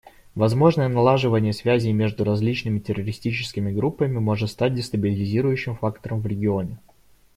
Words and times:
Возможное 0.33 0.87
налаживание 0.87 1.53
связей 1.53 1.93
между 1.93 2.23
различными 2.23 2.79
террористическими 2.79 3.71
группами 3.71 4.17
может 4.17 4.49
стать 4.49 4.73
дестабилизирующим 4.73 5.75
фактором 5.75 6.21
в 6.21 6.25
регионе. 6.25 6.79